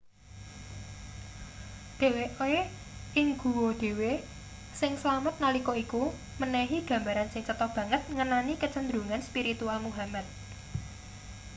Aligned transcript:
dheweke 1.99 2.53
ing 3.19 3.27
guwa 3.41 3.69
dhewe 3.81 4.11
sing 4.79 4.91
slamet 5.01 5.35
nalika 5.43 5.73
iku 5.83 6.03
menehi 6.41 6.77
gambaran 6.89 7.29
sing 7.31 7.41
cetha 7.47 7.67
banget 7.75 8.01
ngenani 8.15 8.53
kecenderungan 8.61 9.21
spiritual 9.29 9.77
muhammad 9.87 10.25